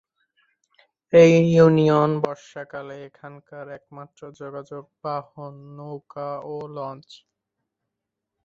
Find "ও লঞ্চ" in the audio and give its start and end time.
6.45-7.09